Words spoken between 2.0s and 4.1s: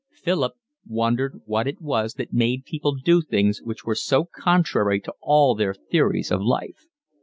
that made people do things which were